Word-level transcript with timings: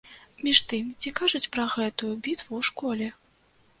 Між 0.45 0.61
тым, 0.69 0.87
ці 1.01 1.13
кажуць 1.21 1.43
пра 1.57 1.67
гэтую 1.75 2.09
бітву 2.29 2.51
ў 2.57 2.61
школе? 2.71 3.07